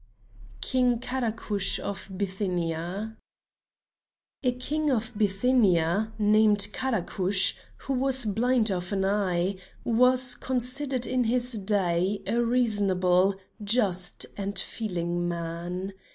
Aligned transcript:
KING 0.61 0.97
KARA 0.97 1.31
KUSH 1.31 1.79
OF 1.79 2.09
BITHYNIA 2.17 3.17
A 4.41 4.51
King 4.53 4.89
of 4.89 5.15
Bithynia, 5.15 6.11
named 6.17 6.69
Kara 6.73 7.03
kush, 7.03 7.53
who 7.85 7.93
was 7.93 8.25
blind 8.25 8.71
of 8.71 8.91
an 8.91 9.05
eye, 9.05 9.57
was 9.83 10.33
considered 10.33 11.05
in 11.05 11.25
his 11.25 11.51
day 11.53 12.23
a 12.25 12.41
reasonable, 12.43 13.35
just, 13.63 14.25
and 14.35 14.57
feeling 14.57 15.27
man. 15.29 15.93